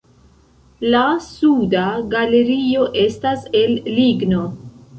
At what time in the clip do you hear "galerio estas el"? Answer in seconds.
2.15-3.79